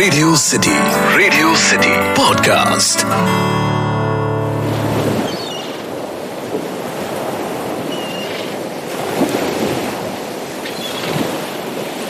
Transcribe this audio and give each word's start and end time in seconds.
Radio 0.00 0.36
city 0.36 0.74
radio 1.16 1.56
city 1.56 1.88
podcast 2.16 3.02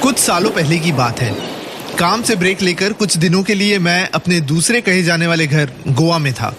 कुछ 0.02 0.18
सालों 0.18 0.50
पहले 0.50 0.78
की 0.78 0.92
बात 0.92 1.20
है। 1.20 1.32
काम 1.98 2.22
से 2.22 2.36
ब्रेक 2.36 2.62
लेकर 2.62 2.92
कुछ 2.92 3.16
दिनों 3.16 3.42
के 3.42 3.54
लिए 3.54 3.78
मैं 3.78 4.08
अपने 4.10 4.40
दूसरे 4.40 4.80
कहे 4.80 5.02
जाने 5.02 5.26
वाले 5.26 5.46
घर 5.46 5.72
गोवा 5.88 6.18
में 6.18 6.32
था। 6.34 6.54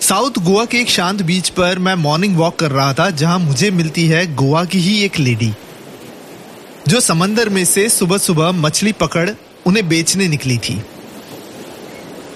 साउथ 0.00 0.30
गोवा 0.30 0.64
के 0.64 0.80
एक 0.80 0.90
शांत 0.90 1.22
बीच 1.22 1.48
पर 1.48 1.78
मैं 1.78 1.94
मॉर्निंग 1.94 2.36
वॉक 2.36 2.58
कर 2.58 2.70
रहा 2.70 2.92
था, 2.92 3.10
जहाँ 3.10 3.38
मुझे 3.38 3.70
मिलती 3.70 4.06
है 4.06 4.34
गोवा 4.34 4.64
की 4.64 4.80
ही 4.80 5.02
एक 5.04 5.18
लेडी 5.18 5.54
जो 6.88 7.00
समंदर 7.00 7.48
में 7.48 7.64
से 7.64 7.88
सुबह 7.88 8.18
सुबह 8.18 8.52
मछली 8.52 8.92
पकड़ 8.92 9.30
उन्हें 9.66 9.88
बेचने 9.88 10.28
निकली 10.28 10.58
थी। 10.58 10.82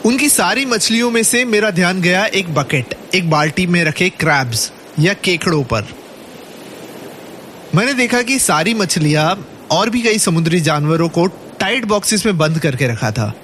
उनकी 0.04 0.28
सारी 0.28 0.66
मछलियों 0.66 1.10
में 1.10 1.22
से 1.22 1.44
मेरा 1.44 1.70
ध्यान 1.70 2.00
गया 2.00 2.24
एक 2.24 2.54
बकेट 2.54 2.94
एक 3.14 3.30
बाल्टी 3.30 3.66
में 3.66 3.84
रखे 3.84 4.08
क्रैब्स 4.08 4.72
या 4.98 5.14
केकड़ों 5.14 5.64
पर। 5.64 5.86
मैंने 7.74 7.94
देखा 7.94 8.22
कि 8.22 8.38
सारी 8.38 8.74
मछलियाँ 8.74 9.48
और 9.70 9.90
भी 9.90 10.02
कई 10.02 10.18
समुद्री 10.18 10.60
जानवरों 10.60 11.08
को 11.08 11.26
टाइट 11.60 11.84
बॉक्सेस 11.84 12.26
में 12.26 12.38
बंद 12.38 12.58
करके 12.58 12.86
रखा 12.86 13.10
था। 13.10 13.34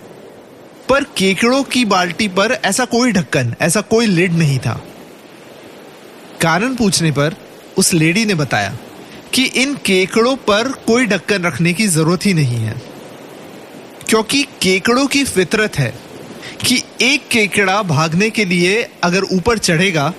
पर 0.88 1.04
केकड़ों 1.04 1.62
की 1.62 1.84
बाल्टी 1.84 2.28
पर 2.28 2.52
ऐसा 2.52 2.84
कोई 2.84 3.12
ढक्कन, 3.12 3.54
ऐसा 3.60 3.80
कोई 3.80 4.06
लिड 4.06 4.32
नहीं 4.32 4.58
था। 4.58 4.84
कारण 6.40 6.74
पूछने 6.74 7.10
पर 7.10 7.34
उस 7.78 7.94
लेडी 7.94 8.24
ने 8.24 8.34
बताया 8.34 8.76
कि 9.34 9.44
इन 9.44 9.74
केकड़ों 9.74 10.36
पर 10.36 10.68
कोई 10.68 11.06
ढक्कन 11.06 11.42
रखने 11.42 11.72
की 11.72 11.86
ज़रूरत 11.86 12.26
ही 12.26 12.34
नहीं 12.34 12.56
है। 12.56 12.95
क्योंकि 14.08 14.42
केकड़ों 14.62 15.06
की 15.06 15.24
फितरत 15.24 15.78
है 15.78 15.90
कि 16.64 16.82
एक 17.02 17.26
केकड़ा 17.28 17.82
भागने 17.82 18.30
के 18.30 18.44
लिए 18.44 18.82
अगर 19.04 19.24
ऊपर 19.32 19.58
चढ़ेगा 19.58 20.12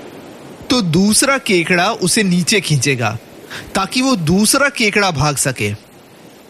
तो 0.70 0.82
दूसरा 0.82 1.38
केकड़ा 1.38 1.92
उसे 1.92 2.24
नीचे 2.24 2.62
खींचेगा, 2.62 3.18
ताकि 3.76 4.02
वो 4.02 4.16
दूसरा 4.16 4.70
केकड़ा 4.70 5.12
भाग 5.12 5.36
सके। 5.36 5.72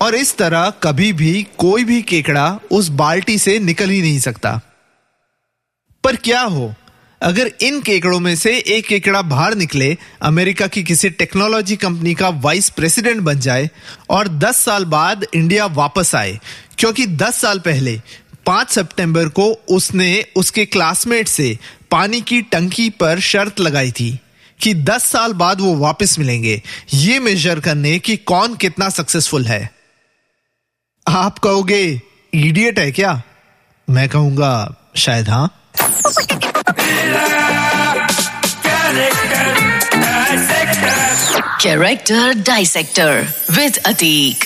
और 0.01 0.15
इस 0.15 0.35
तरह 0.37 0.69
कभी 0.83 1.11
भी 1.13 1.43
कोई 1.57 1.83
भी 1.83 2.01
केकड़ा 2.01 2.47
उस 2.71 2.87
बाल्टी 2.93 3.37
से 3.37 3.57
निकल 3.59 3.89
ही 3.89 4.01
नहीं 4.01 4.19
सकता। 4.19 4.59
पर 6.03 6.15
क्या 6.15 6.41
हो? 6.41 6.73
अगर 7.21 7.51
इन 7.61 7.81
केकड़ों 7.81 8.19
में 8.19 8.35
से 8.35 8.57
एक 8.57 8.87
केकड़ा 8.87 9.21
बाहर 9.21 9.55
निकले, 9.55 9.97
अमेरिका 10.21 10.67
की 10.67 10.83
किसी 10.83 11.09
टेक्नोलॉजी 11.09 11.75
कंपनी 11.75 12.13
का 12.13 12.29
वाइस 12.29 12.69
प्रेसिडेंट 12.69 13.21
बन 13.21 13.39
जाए 13.39 13.69
और 14.09 14.27
10 14.27 14.63
साल 14.65 14.85
बाद 14.85 15.25
इंडिया 15.33 15.65
वापस 15.65 16.15
आए, 16.15 16.39
क्योंकि 16.77 17.07
10 17.07 17.41
साल 17.41 17.59
पहले 17.59 18.01
5 18.45 18.69
सितंबर 18.69 19.29
को 19.29 19.45
उसने 19.69 20.25
उसके 20.35 20.65
क्लासमेट 20.65 21.27
से 21.27 21.57
पानी 21.91 22.21
की 22.21 22.41
टंकी 22.41 22.89
पर 22.89 23.19
शर्त 23.19 23.59
लगाई 23.59 23.91
थी 23.91 24.19
कि 24.61 24.73
10 24.73 25.05
साल 25.05 25.33
बाद 25.33 25.61
वो 25.61 25.75
वापस 25.75 26.19
मिलेंगे। 26.19 26.61
ये 26.93 27.19
मेजर 27.19 27.59
करने 27.59 27.99
कि 27.99 28.17
कौन 28.17 28.55
कितना 28.55 28.89
सक्सेसफुल 28.89 29.45
है। 29.45 29.69
आप 31.07 31.39
कहोगे 31.39 32.01
इडियट 32.33 32.79
है 32.79 32.91
क्या? 32.91 33.21
मैं 33.89 34.09
कहूँगा, 34.09 34.75
शायद 34.95 35.29
हाँ। 35.29 35.53
Character 41.61 42.33
dissector 42.47 43.21
with 43.51 43.77
Atik 43.85 44.43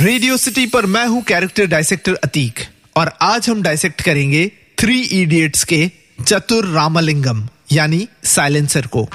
radio 0.00 0.36
city 0.36 0.64
पर 0.66 0.86
मैं 0.86 1.04
हूँ 1.06 1.22
कैरेक्टर 1.22 1.66
डायसेक्टर 1.66 2.14
अतीक 2.14 2.58
और 2.96 3.10
आज 3.22 3.48
हम 3.50 3.62
डायसेक्ट 3.62 4.00
करेंगे 4.00 4.46
थ्री 4.78 5.00
इडियट्स 5.00 5.64
के 5.64 5.90
चतुर 6.26 6.66
रामलिंगम, 6.66 7.46
यानी 7.72 8.08
साइलेंसर 8.24 8.86
को। 8.86 9.08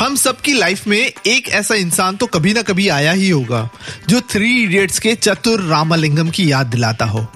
हम 0.00 0.16
सबकी 0.16 0.52
लाइफ 0.52 0.86
में 0.86 0.98
एक 0.98 1.48
ऐसा 1.50 1.74
इंसान 1.76 2.16
तो 2.16 2.26
कभी 2.26 2.52
ना 2.54 2.62
कभी 2.62 2.88
आया 2.88 3.12
ही 3.12 3.30
होगा, 3.30 3.68
जो 4.08 4.20
थ्री 4.30 4.56
इडियट्स 4.62 4.98
के 4.98 5.14
चतुर 5.16 5.64
रामलिंगम 5.70 6.30
की 6.30 6.50
याद 6.52 6.66
दिलाता 6.66 7.04
हो। 7.04 7.26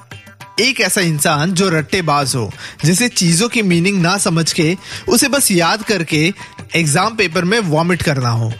एक 0.60 0.80
ऐसा 0.80 1.00
इंसान 1.00 1.52
जो 1.52 1.68
रट्टेबाज 1.68 2.34
हो, 2.36 2.50
जिसे 2.84 3.08
चीज़ों 3.08 3.48
की 3.48 3.62
मीनिंग 3.62 4.00
ना 4.02 4.16
समझ 4.18 4.52
के 4.52 4.76
उसे 5.08 5.28
बस 5.28 5.50
याद 5.50 5.82
करके 5.82 6.32
एग्ज़ाम 6.76 7.16
पेपर 7.16 7.44
में 7.44 7.58
वॉमिट 7.60 8.02
करना 8.02 8.30
हो। 8.30 8.52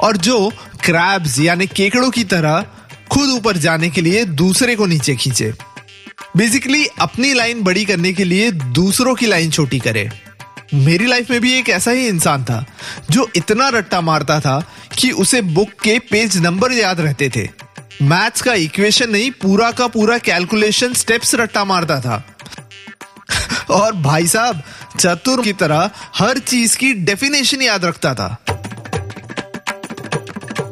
और 0.00 0.16
जो 0.16 0.48
क्रैब्स 0.84 1.38
यानी 1.40 1.66
केकड़ों 1.66 2.10
की 2.10 2.24
तरह 2.24 2.64
खुद 3.10 3.30
ऊपर 3.30 3.56
जाने 3.56 3.90
के 3.90 4.00
लिए 4.00 4.24
दूसरे 4.24 4.76
को 4.76 4.86
नीचे 4.86 5.14
खींचे। 5.16 5.52
बेसिकली 6.36 6.84
अपनी 7.00 7.32
लाइन 7.34 7.62
बड़ी 7.62 7.84
करने 7.84 8.12
के 8.12 8.24
लिए 8.24 8.50
दूसरों 8.50 9.14
की 9.14 9.26
लाइन 9.26 9.50
छोटी 9.50 9.78
करे। 9.78 10.08
मेरी 10.74 11.06
लाइफ 11.06 11.30
में 11.30 11.40
भी 11.40 11.52
एक 11.52 11.68
ऐसा 11.68 11.90
ही 11.90 12.06
इंसान 12.08 12.44
था, 12.44 12.64
जो 13.10 13.28
इतना 13.36 13.68
रट्टा 13.68 14.00
मारता 14.00 14.38
था 14.40 14.60
कि 14.98 15.10
उसे 15.10 15.40
बुक 15.42 15.70
के 15.84 15.98
पेज 15.98 16.36
नंबर 16.36 16.72
याद 16.72 17.00
रहते 17.00 17.30
थे। 17.36 17.48
मैथ्स 18.02 18.42
का 18.42 18.52
इक्वेशन 18.54 19.10
नहीं, 19.10 19.30
पूरा 19.30 19.70
का 19.70 19.86
पूरा 19.86 20.18
कैलकुलेशन 20.18 20.92
स्टेप्स 20.94 21.34
रट्टा 21.34 21.64
मारता 21.64 22.00
था। 22.00 22.22
और 23.70 23.92
भाई 23.92 24.26
साहब, 24.26 24.62
चतुर 24.98 25.42
की 25.42 25.52
तरह 25.52 25.90
हर 26.14 26.38
चीज़ 26.38 26.76
की 26.78 26.92
डेफिनेशन 26.94 27.62
याद 27.62 27.84
रखता 27.84 28.14
था। 28.14 28.36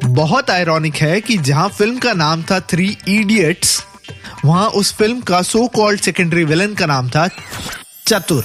बहुत 0.04 0.50
आयरॉनिक 0.50 0.94
है 0.94 1.20
कि 1.20 1.36
जहाँ 1.38 1.68
फ़िल्म 1.68 1.98
का 1.98 2.12
नाम 2.12 2.42
था 2.42 2.60
थ्री 2.60 2.96
इडियट्स 3.08 3.82
वहाँ 4.44 4.68
उस 4.70 4.94
फ़िल्म 4.94 5.20
का 5.20 5.42
सो 5.42 5.66
कॉल्ड 5.66 6.00
सेकेंडरी 6.00 6.44
विलन 6.44 6.74
का 6.74 6.86
नाम 6.86 7.08
था 7.10 7.28
चतुर। 8.06 8.44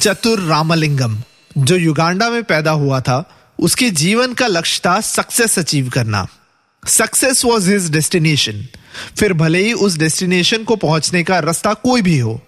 चतुर 0.00 0.40
रामलिंगम, 0.40 1.18
जो 1.58 1.76
युगांडा 1.76 2.30
में 2.30 2.42
पैदा 2.44 2.70
हुआ 2.70 3.00
था, 3.00 3.22
उसके 3.58 3.90
जीवन 3.90 4.32
का 4.32 4.46
लक्ष्य 4.46 4.80
था 4.86 5.00
सक्सेस 5.00 5.58
अचीव 5.58 5.88
करना। 5.88 6.26
सक्सेस 6.86 7.44
वॉज़ 7.44 7.70
हिज 7.70 7.90
डेस्टिनेशन 7.90 8.64
फिर 9.16 9.32
भले 9.32 9.58
ही 9.58 9.72
उस 9.72 9.96
डेस्टिनेशन 9.98 10.64
को 10.64 10.76
पहुँचने 10.76 11.22
का 11.22 11.38
रास्ता 11.38 11.72
कोई 11.74 12.02
भी 12.02 12.18
हो। 12.18 12.40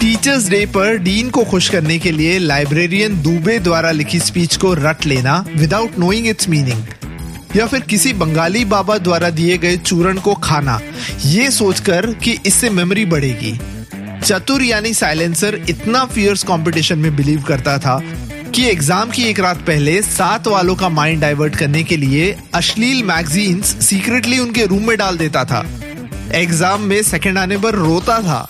टीचर्स 0.00 0.48
डे 0.48 0.64
पर 0.66 0.96
डीन 0.98 1.30
को 1.30 1.44
खुश 1.44 1.68
करने 1.68 1.98
के 1.98 2.10
लिए 2.10 2.38
लाइब्रेरियन 2.38 3.20
दुबे 3.22 3.58
द्वारा 3.58 3.90
लिखी 3.90 4.20
स्पीच 4.20 4.56
को 4.56 4.74
रट 4.74 5.06
लेना 5.06 5.44
विदाउट 5.56 5.98
नोइंग 5.98 6.26
इट्स 6.26 6.48
मीनिंग 6.48 7.56
या 7.56 7.66
फिर 7.66 7.80
किसी 7.80 8.12
बंगाली 8.12 8.64
बाबा 8.64 8.98
द्वारा 8.98 9.30
दिए 9.30 9.58
गए 9.58 9.76
चूरण 9.76 10.18
को 10.18 10.34
खाना। 10.34 10.80
ये 11.24 11.50
सोचकर 11.50 12.06
कि 12.14 12.36
इससे 12.46 12.70
मेमोरी 12.70 13.04
बढ़ेगी। 13.04 13.58
चतुर 14.24 14.62
यानी 14.62 14.94
साइलेंसर 14.94 15.54
इतना 15.68 16.04
फियर्स 16.04 16.42
कंपटीशन 16.42 16.98
में 16.98 17.16
बिलीव 17.16 17.42
करता 17.42 17.78
था 17.78 17.96
कि 18.54 18.64
एग्ज़ाम 18.66 19.10
की 19.10 19.22
एक 19.24 19.38
रात 19.40 19.62
पहले 19.66 20.00
सात 20.02 20.46
वालों 20.46 20.74
का 20.76 20.88
माइंड 20.88 21.20
डाइवर्ट 21.20 21.56
करने 21.56 21.82
के 21.84 21.96
लिए 21.96 22.30
अश्लील 22.54 23.02
मैगजीन्स 23.04 23.74
सीक्रेटली 23.84 24.38
उनके 24.38 24.66
रूम 24.66 24.86
में 24.88 24.96
डाल 24.98 25.16
देता 25.18 25.44
था। 25.44 25.60
एग्ज़ाम 26.34 26.82
में 26.82 27.02
सेकंड 27.02 27.38
आने 27.38 27.56
पर 27.58 27.74
रोता 27.74 28.20
था। 28.20 28.48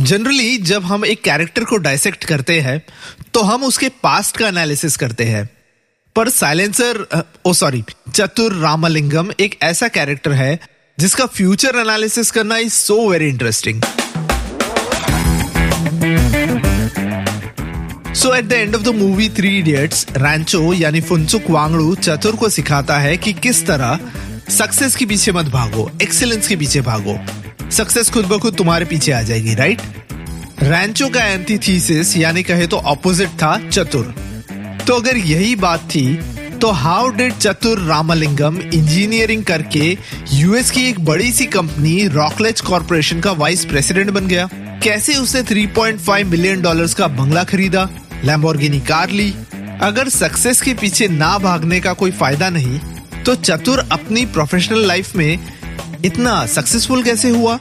जनरली 0.00 0.56
जब 0.60 0.84
हम 0.84 1.04
एक 1.04 1.22
कैरेक्टर 1.24 1.64
को 1.64 1.76
डायसेक्ट 1.78 2.24
करते 2.24 2.60
हैं 2.60 2.80
तो 3.34 3.42
हम 3.42 3.64
उसके 3.64 3.88
पास्ट 4.02 4.36
का 4.36 4.48
एनालिसिस 4.48 4.96
करते 4.96 5.24
हैं। 5.24 5.48
पर 6.16 6.28
साइलेंसर 6.30 7.06
ओ 7.46 7.52
सॉरी 7.54 7.84
चतुर 8.14 8.54
रामलिंगम 8.60 9.32
एक 9.40 9.58
ऐसा 9.62 9.88
कैरेक्टर 9.90 10.32
है, 10.34 10.58
जिसका 10.98 11.26
फ्यूचर 11.28 11.78
एनालिसिस 11.80 12.30
करना 12.30 12.56
is 12.58 12.72
so 12.74 13.08
very 13.10 13.28
interesting 13.28 13.82
so 18.14 18.34
at 18.34 18.44
the 18.44 18.52
end 18.52 18.74
of 18.74 18.82
the 18.82 18.88
movie 18.94 19.28
three 19.36 19.56
idiots 19.58 20.06
Rancho 20.16 20.72
यानी 20.72 21.00
फुनसुक 21.00 21.48
वांगड़ू 21.50 21.94
चतुर 21.94 22.36
को 22.36 22.48
सिखाता 22.48 22.98
है 22.98 23.16
कि 23.16 23.32
किस 23.34 23.64
तरह 23.66 23.98
सक्सेस 24.50 24.96
के 24.96 25.06
पीछे 25.06 25.32
मत 25.32 25.46
भागो 25.52 25.90
एक्सीलेंस 26.02 26.48
के 26.48 26.56
पीछे 26.56 26.80
भागो 26.80 27.16
सक्सेस 27.76 28.10
खुद 28.10 28.26
ब 28.26 28.38
खुद 28.38 28.56
तुम्हारे 28.56 28.84
पीछे 28.84 29.12
आ 29.12 29.20
जाएगी 29.22 29.54
राइट 29.54 29.80
रैंचो 30.62 31.08
का 31.08 31.24
एंटीथीसिस 31.24 32.16
यानी 32.16 32.42
कहे 32.42 32.66
तो 32.66 32.76
ऑपोजिट 32.88 33.28
था 33.42 33.56
चतुर 33.68 34.14
तो 34.86 34.94
अगर 34.94 35.16
यही 35.16 35.54
बात 35.56 35.88
थी 35.94 36.06
तो 36.62 36.70
हाउ 36.78 37.08
डिड 37.10 37.32
चतुर 37.34 37.78
रामलिंगम 37.84 38.60
इंजीनियरिंग 38.64 39.44
करके 39.44 39.96
यूएस 40.32 40.70
की 40.70 40.88
एक 40.88 41.04
बड़ी 41.04 41.32
सी 41.32 41.46
कंपनी 41.56 42.06
रॉकलेज 42.08 42.60
कॉरपोरेशन 42.60 43.20
का 43.20 43.32
वाइस 43.40 43.64
प्रेसिडेंट 43.64 44.10
बन 44.10 44.26
गया 44.26 44.48
कैसे 44.82 45.14
उसने 45.14 45.42
3.5 45.44 46.24
मिलियन 46.26 46.62
डॉलर्स 46.62 46.94
का 46.94 47.06
बंगला 47.08 47.42
खरीदा 47.44 47.88
लैम्बोर्गिनी 48.24 48.80
कार 48.80 49.10
ली 49.10 49.34
अगर 49.82 50.08
सक्सेस 50.08 50.60
के 50.60 50.74
पीछे 50.74 51.08
ना 51.08 51.38
भागने 51.38 51.80
का 51.80 51.92
कोई 51.92 52.10
फ़ायदा 52.10 52.50
नहीं 52.50 52.78
तो 53.26 53.34
चतुर 53.34 53.78
अपनी 53.92 54.26
प्रोफेशनल 54.26 54.86
लाइफ 54.86 55.16
में 55.16 55.38
इतना 56.04 56.46
सक्सेसफुल 56.46 57.02
कैसे 57.02 57.30
हुआ? 57.30 57.58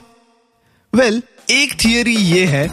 वेल 0.95 1.19
well, 1.19 1.51
एक 1.51 1.73
थियरी 1.85 2.15
ये 2.15 2.45
है 2.45 2.67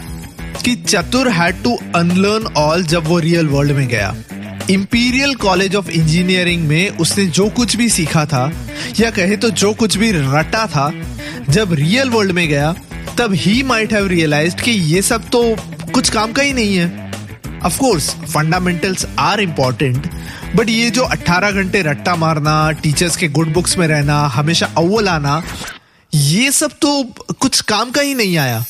कि 0.65 0.75
चतुर 0.75 1.29
हैड 1.29 1.63
टू 1.63 1.77
अनलर्न 1.95 2.45
ऑल 2.57 2.83
जब 2.83 3.07
वो 3.07 3.19
रियल 3.19 3.47
वर्ल्ड 3.47 3.71
में 3.71 3.87
गया। 3.87 4.15
इंपीरियल 4.69 5.35
कॉलेज 5.35 5.75
ऑफ़ 5.75 5.89
इंजीनियरिंग 5.89 6.67
में 6.67 6.89
उसने 6.89 7.25
जो 7.25 7.49
कुछ 7.49 7.75
भी 7.75 7.89
सीखा 7.89 8.25
था 8.25 8.51
या 8.99 9.11
कहे 9.11 9.37
तो 9.37 9.49
जो 9.49 9.73
कुछ 9.73 9.97
भी 9.97 10.11
रटा 10.11 10.65
था 10.67 10.91
जब 11.49 11.73
रियल 11.73 12.09
वर्ल्ड 12.09 12.31
में 12.31 12.47
गया 12.47 12.75
तब 13.17 13.33
ही 13.33 13.63
माइट 13.63 13.93
हैव 13.93 14.07
रियलाइज्ड 14.07 14.61
कि 14.61 14.71
ये 14.71 15.01
सब 15.01 15.29
तो 15.29 15.55
कुछ 15.93 16.09
काम 16.09 16.33
का 16.33 16.41
ही 16.41 16.53
नहीं 16.53 16.77
है। 16.77 17.08
Of 17.65 17.77
course 17.79 18.09
fundamentals 18.25 19.05
are 19.19 19.39
important 19.39 20.07
but 20.55 20.69
ये 20.69 20.89
जो 20.89 21.03
18 21.07 21.51
घंटे 21.51 21.81
रट्टा 21.81 22.15
मारना 22.15 22.71
टीचर्स 22.83 23.15
के 23.17 23.27
गुड 23.27 23.53
बुक्स 23.53 23.77
में 23.77 23.87
रहना, 23.87 24.21
हमेशा 24.27 24.69
अव्वल 24.77 25.07
आना, 25.07 25.41
ये 26.13 26.51
सब 26.51 26.71
तो 26.81 27.03
कुछ 27.39 27.61
काम 27.61 27.91
का 27.91 28.01
ही 28.01 28.13
नहीं 28.13 28.37
आया। 28.37 28.63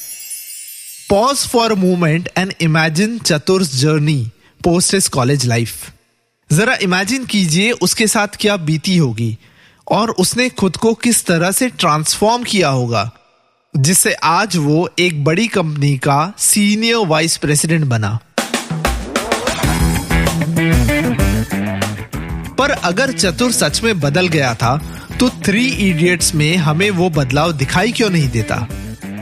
Pause 1.10 1.46
for 1.48 1.74
moment 1.74 2.30
and 2.38 2.54
imagine 2.62 3.18
Chatur's 3.20 3.76
journey 3.76 4.32
post 4.62 4.94
is 4.94 5.10
college 5.10 5.46
life 5.46 5.92
जरा 6.50 6.78
इमेजिन 6.82 7.26
कीजिए 7.26 7.72
उसके 7.72 8.08
साथ 8.08 8.36
क्या 8.40 8.58
बीती 8.58 8.98
होगी, 8.98 9.38
और 9.88 10.12
उसने 10.12 10.50
खुद 10.50 10.78
को 10.78 10.94
किस 10.94 11.26
तरह 11.26 11.52
से 11.52 11.70
ट्रांसफॉर्म 11.70 12.44
किया 12.44 12.70
होगा, 12.70 13.10
जिससे 13.74 14.14
आज 14.14 14.56
वो 14.58 14.90
एक 15.00 15.24
बड़ी 15.24 15.48
कंपनी 15.48 15.98
का 15.98 16.34
सीनियर 16.38 17.06
वाइस 17.08 17.38
प्रेसिडेंट 17.38 17.86
बना। 17.86 18.18
पर 22.60 22.72
अगर 22.72 23.12
चतुर 23.12 23.52
सच 23.52 23.82
में 23.84 24.00
बदल 24.00 24.28
गया 24.28 24.54
था 24.56 24.76
तो 25.20 25.30
थ्री 25.46 25.66
इडियट्स 25.66 26.34
में 26.36 26.56
हमें 26.58 26.90
वो 26.92 27.10
बदलाव 27.10 27.52
दिखाई 27.52 27.92
क्यों 27.92 28.10
नहीं 28.10 28.30
देता? 28.30 28.68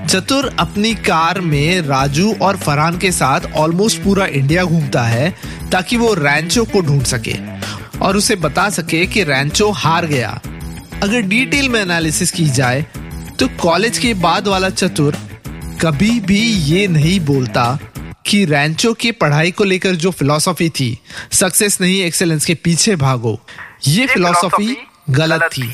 चतुर 0.08 0.46
अपनी 0.60 0.94
कार 0.96 1.40
में 1.42 1.82
राजू 1.82 2.34
और 2.42 2.58
फरहान 2.58 2.98
के 2.98 3.12
साथ 3.12 3.52
ऑलमोस्ट 3.56 4.04
पूरा 4.04 4.26
इंडिया 4.26 4.64
घूमता 4.64 5.04
है, 5.04 5.30
ताकि 5.72 5.98
वो 5.98 6.14
रैंचो 6.14 6.64
को 6.66 6.82
ढूंढ 6.82 7.04
सके 7.04 7.36
और 8.00 8.18
उसे 8.18 8.36
बता 8.36 8.70
सके 8.70 9.06
कि 9.06 9.24
रैंचो 9.24 9.70
हार 9.72 10.06
गया। 10.06 10.30
अगर 11.04 11.22
डिटेल 11.24 11.70
में 11.70 11.82
एनालिसिस 11.82 12.32
की 12.32 12.46
जाए 12.50 12.86
तो 13.40 13.48
कॉलेज 13.60 13.98
के 13.98 14.14
बाद 14.14 14.48
वाला 14.48 14.70
चतुर 14.70 15.18
कभी 15.82 16.20
भी 16.20 16.42
ये 16.42 16.88
नहीं 16.88 17.20
बोलता 17.20 17.78
कि 18.28 18.44
रैंचो 18.46 18.94
की 18.94 19.12
पढ़ाई 19.12 19.52
को 19.52 19.64
लेकर 19.64 19.96
जो 19.96 20.12
फिलॉसफी 20.12 20.70
थी 20.70 20.98
सक्सेस 21.32 21.80
नहीं 21.82 22.02
एक्सेलेंस 22.02 22.46
के 22.46 22.54
पीछे 22.54 22.96
भागो 22.96 23.40
ये 23.88 24.08
फिलॉसफी 24.08 24.76
गलत 25.10 25.50
थी। 25.54 25.74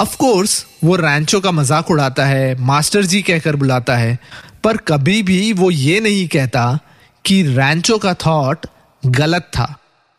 ऑफ़ 0.00 0.16
कोर्स 0.16 0.64
वो 0.84 0.96
रैंचो 0.96 1.40
का 1.40 1.50
मज़ाक 1.50 1.90
उड़ाता 1.90 2.24
है 2.24 2.54
मास्टर 2.60 3.04
जी 3.04 3.22
कहकर 3.22 3.56
बुलाता 3.56 3.96
है 3.96 4.18
पर 4.64 4.76
कभी 4.88 5.22
भी 5.22 5.52
वो 5.52 5.70
ये 5.70 6.00
नहीं 6.00 6.26
कहता 6.28 6.78
कि 7.24 7.42
रैंचो 7.42 7.98
का 7.98 8.14
थॉट 8.14 8.66
गलत 9.06 9.50
था 9.56 9.74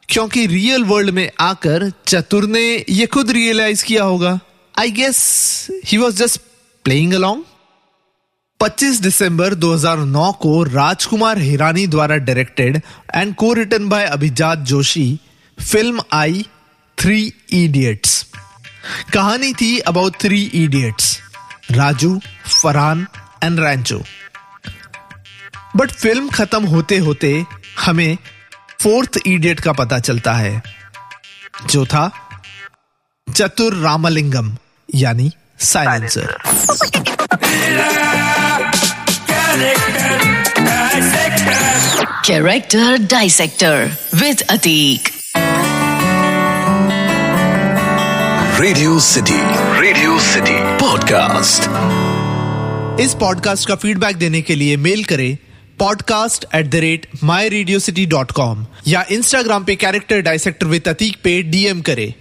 क्योंकि 0.10 0.46
रियल 0.48 0.84
वर्ल्ड 0.84 1.10
में 1.10 1.30
आकर 1.40 1.92
चतुर 2.08 2.46
ने 2.48 2.64
ये 2.90 3.06
खुद 3.06 3.32
रियलाइज़ 3.32 3.84
किया 3.86 4.04
होगा। 4.04 4.40
I 4.80 4.92
guess 4.92 5.18
he 5.86 5.98
was 5.98 6.16
just 6.16 6.42
playing 6.86 7.14
along 7.14 7.44
25 8.62 9.00
दिसंबर 9.02 9.54
2009 9.56 10.32
को 10.42 10.64
राजकुमार 10.64 11.38
हिरानी 11.38 11.86
द्वारा 11.88 12.16
directed 12.16 12.82
and 13.16 13.34
co-written 13.54 13.88
by 13.90 14.06
Abhijat 14.06 14.60
Joshi 14.72 15.20
film 15.58 16.02
I 16.14 16.46
three 16.98 17.22
idiots 17.54 18.26
कहानी 19.14 19.54
थी 19.54 19.78
about 19.80 20.20
three 20.22 20.42
idiots 20.44 21.20
Raju, 21.72 22.20
Farhan 22.62 23.08
and 23.44 23.60
Rancho. 23.60 24.02
But 25.76 25.92
film 25.92 26.30
खत्म 26.30 26.64
होते 26.66 26.98
होते 26.98 27.46
हमें 27.80 28.18
फोर्थ 28.82 29.20
इडियट 29.26 29.60
का 29.60 29.74
पता 29.74 30.00
चलता 30.00 30.34
है, 30.34 30.62
जो 31.70 31.86
था 31.86 32.10
चतुर 33.28 33.74
रामलिंगम, 33.74 34.58
यानी 34.96 35.32
silencer 35.60 36.38
Character 42.24 42.98
Dissector 42.98 43.92
with 44.14 44.42
Atik. 44.50 45.10
Radio 48.60 49.00
city 49.00 49.38
radio 49.82 50.18
city 50.20 50.56
podcast 50.80 51.70
इस 53.02 53.14
पॉडकास्ट 53.20 53.68
का 53.68 53.76
फीडबैक 53.76 54.18
देने 54.18 54.42
के 54.42 54.56
लिए 54.56 54.78
मेल 54.78 55.04
करें 55.04 55.38
podcast 55.80 56.46
at 56.56 56.68
the 56.68 56.76
rate 56.86 57.08
my 57.24 57.50
radio 57.50 57.80
city 57.80 58.06
dot 58.06 58.32
com 58.32 58.66
या 58.88 59.06
इंस्टाग्राम 59.12 59.64
पे 59.64 59.76
कैरेक्टर 59.76 60.22
डायसेक्टर 60.22 60.68
विद 60.68 60.88
अतीक 60.88 61.18
पे 61.24 61.42
डीएम 61.52 61.82
करें 61.82 62.12